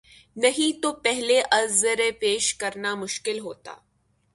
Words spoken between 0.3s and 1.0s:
نہیں تو